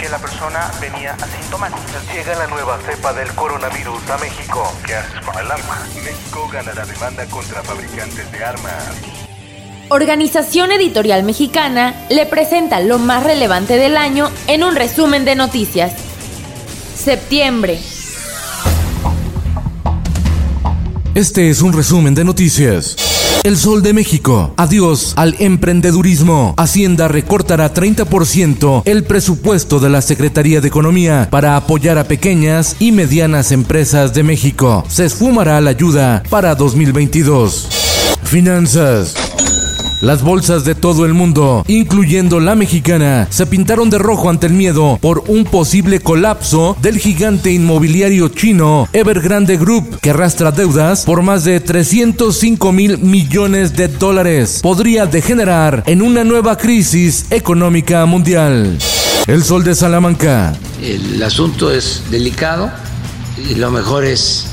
[0.00, 2.00] Que la persona venía asintomática.
[2.14, 4.72] Llega la nueva cepa del coronavirus a México.
[4.86, 5.86] ¿Qué haces con el arma?
[6.02, 8.94] México gana la demanda contra fabricantes de armas.
[9.90, 15.92] Organización Editorial Mexicana le presenta lo más relevante del año en un resumen de noticias.
[16.96, 17.78] Septiembre.
[21.14, 23.09] Este es un resumen de noticias.
[23.42, 24.52] El Sol de México.
[24.58, 26.52] Adiós al emprendedurismo.
[26.58, 32.92] Hacienda recortará 30% el presupuesto de la Secretaría de Economía para apoyar a pequeñas y
[32.92, 34.84] medianas empresas de México.
[34.88, 37.68] Se esfumará la ayuda para 2022.
[38.24, 39.14] Finanzas.
[40.00, 44.54] Las bolsas de todo el mundo, incluyendo la mexicana, se pintaron de rojo ante el
[44.54, 51.20] miedo por un posible colapso del gigante inmobiliario chino Evergrande Group, que arrastra deudas por
[51.20, 54.60] más de 305 mil millones de dólares.
[54.62, 58.78] Podría degenerar en una nueva crisis económica mundial.
[59.26, 60.54] El sol de Salamanca.
[60.82, 62.70] El asunto es delicado
[63.50, 64.46] y lo mejor es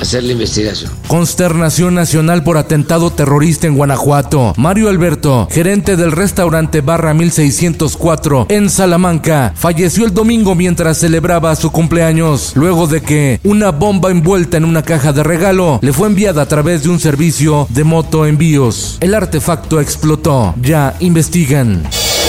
[0.00, 0.90] hacer la investigación.
[1.06, 4.54] Consternación nacional por atentado terrorista en Guanajuato.
[4.56, 11.70] Mario Alberto, gerente del restaurante Barra 1604 en Salamanca, falleció el domingo mientras celebraba su
[11.70, 16.42] cumpleaños, luego de que una bomba envuelta en una caja de regalo le fue enviada
[16.42, 18.98] a través de un servicio de moto envíos.
[19.00, 20.54] El artefacto explotó.
[20.60, 21.82] Ya investigan.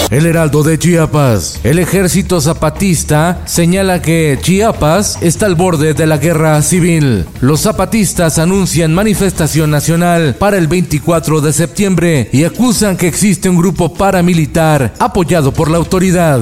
[0.09, 1.59] El Heraldo de Chiapas.
[1.63, 7.25] El ejército zapatista señala que Chiapas está al borde de la guerra civil.
[7.39, 13.57] Los zapatistas anuncian manifestación nacional para el 24 de septiembre y acusan que existe un
[13.57, 16.41] grupo paramilitar apoyado por la autoridad.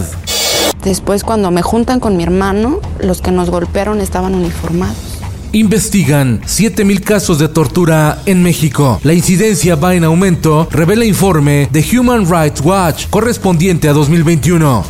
[0.84, 5.09] Después cuando me juntan con mi hermano, los que nos golpearon estaban uniformados.
[5.52, 9.00] Investigan 7.000 casos de tortura en México.
[9.04, 14.86] La incidencia va en aumento, revela informe de Human Rights Watch correspondiente a 2021.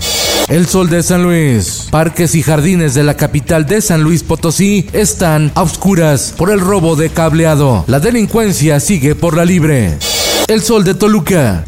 [0.49, 1.87] El Sol de San Luis.
[1.91, 6.59] Parques y jardines de la capital de San Luis Potosí están a oscuras por el
[6.59, 7.85] robo de cableado.
[7.87, 9.97] La delincuencia sigue por la libre.
[10.47, 11.63] El Sol de Toluca.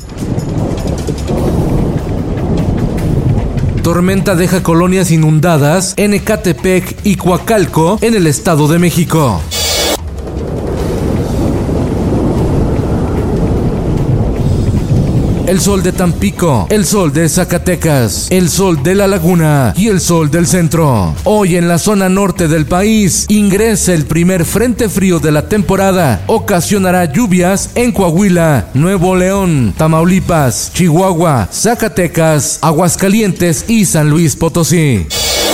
[3.82, 9.42] Tormenta deja colonias inundadas en Ecatepec y Coacalco en el Estado de México.
[15.52, 20.00] El sol de Tampico, el sol de Zacatecas, el sol de la laguna y el
[20.00, 21.14] sol del centro.
[21.26, 26.24] Hoy en la zona norte del país ingresa el primer frente frío de la temporada.
[26.28, 35.06] Ocasionará lluvias en Coahuila, Nuevo León, Tamaulipas, Chihuahua, Zacatecas, Aguascalientes y San Luis Potosí.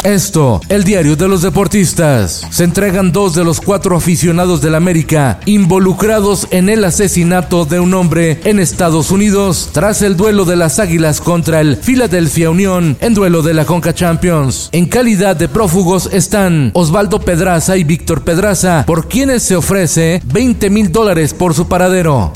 [0.03, 2.45] Esto, el diario de los deportistas.
[2.49, 7.93] Se entregan dos de los cuatro aficionados del América involucrados en el asesinato de un
[7.93, 13.13] hombre en Estados Unidos tras el duelo de las Águilas contra el Philadelphia Unión en
[13.13, 14.69] duelo de la Conca Champions.
[14.71, 20.69] En calidad de prófugos están Osvaldo Pedraza y Víctor Pedraza, por quienes se ofrece 20
[20.69, 22.31] mil dólares por su paradero.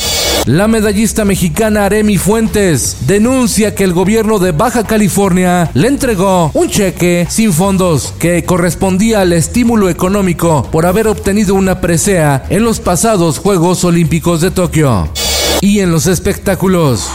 [0.46, 6.68] La medallista mexicana Aremi Fuentes denuncia que el gobierno de Baja California le entregó un
[6.68, 12.80] cheque sin fondos que correspondía al estímulo económico por haber obtenido una presea en los
[12.80, 15.10] pasados Juegos Olímpicos de Tokio.
[15.62, 17.08] Y en los espectáculos.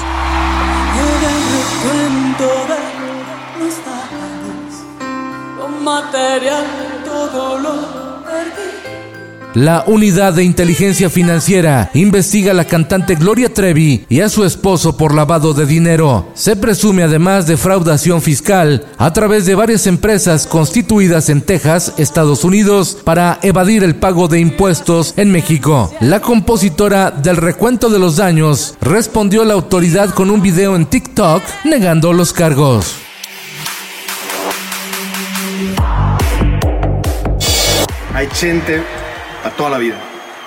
[9.56, 14.98] La unidad de inteligencia financiera investiga a la cantante Gloria Trevi y a su esposo
[14.98, 16.28] por lavado de dinero.
[16.34, 22.44] Se presume además de fraudación fiscal a través de varias empresas constituidas en Texas, Estados
[22.44, 25.90] Unidos, para evadir el pago de impuestos en México.
[26.00, 30.84] La compositora del recuento de los daños respondió a la autoridad con un video en
[30.84, 32.94] TikTok negando los cargos.
[38.12, 38.82] Hay gente
[39.46, 39.96] a toda la vida.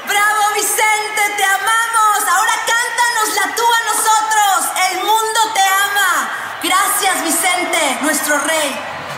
[0.06, 1.22] ¡Bravo, Vicente!
[1.38, 2.20] ¡Te amamos!
[2.36, 4.58] Ahora cántanosla tú a nosotros.
[4.92, 6.30] El mundo te ama.
[6.62, 8.76] Gracias, Vicente, nuestro rey.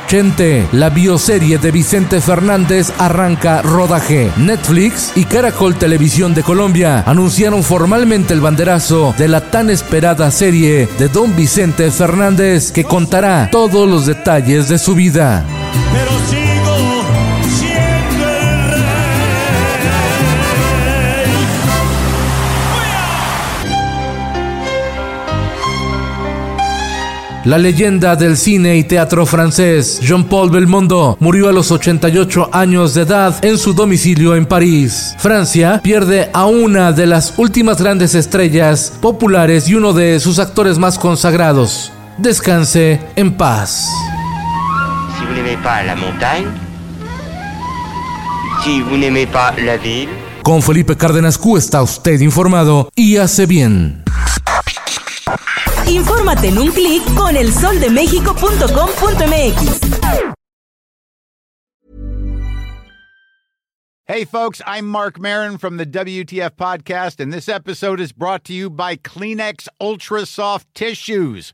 [0.08, 4.30] Chente, la bioserie de Vicente Fernández arranca rodaje.
[4.38, 10.90] Netflix y Caracol Televisión de Colombia anunciaron formalmente el banderazo de la tan esperada serie
[11.00, 15.46] de Don Vicente Fernández que contará todos los detalles de su vida.
[15.94, 16.51] Pero sigo
[27.44, 33.02] La leyenda del cine y teatro francés, Jean-Paul Belmondo, murió a los 88 años de
[33.02, 35.16] edad en su domicilio en París.
[35.18, 40.78] Francia pierde a una de las últimas grandes estrellas populares y uno de sus actores
[40.78, 41.92] más consagrados.
[42.20, 43.90] Descanse en paz.
[45.18, 46.46] Si vous n'aimez pas la montagne,
[48.64, 50.10] si vous n'aimez pas la ville,
[50.44, 54.04] Con Felipe Cárdenas Q está usted informado y hace bien.
[55.92, 59.82] Infórmate en un clic con elsoldemexico.com.mx.
[64.06, 68.54] Hey, folks, I'm Mark Marin from the WTF Podcast, and this episode is brought to
[68.54, 71.54] you by Kleenex Ultra Soft Tissues,